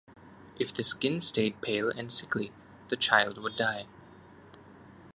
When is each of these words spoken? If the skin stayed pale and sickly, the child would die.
If 0.57 0.73
the 0.73 0.81
skin 0.81 1.19
stayed 1.19 1.61
pale 1.61 1.91
and 1.91 2.11
sickly, 2.11 2.51
the 2.87 2.97
child 2.97 3.37
would 3.37 3.55
die. 3.55 3.85